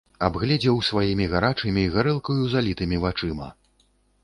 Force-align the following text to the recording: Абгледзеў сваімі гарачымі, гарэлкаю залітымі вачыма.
Абгледзеў 0.27 0.77
сваімі 0.87 1.27
гарачымі, 1.33 1.83
гарэлкаю 1.97 2.39
залітымі 2.57 3.01
вачыма. 3.07 3.53